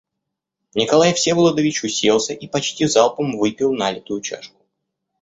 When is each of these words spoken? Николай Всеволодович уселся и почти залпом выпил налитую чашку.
Николай 0.73 1.13
Всеволодович 1.13 1.83
уселся 1.83 2.33
и 2.33 2.47
почти 2.47 2.87
залпом 2.87 3.37
выпил 3.37 3.71
налитую 3.71 4.21
чашку. 4.21 4.59